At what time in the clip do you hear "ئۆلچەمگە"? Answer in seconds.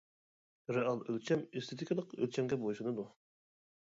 2.19-2.59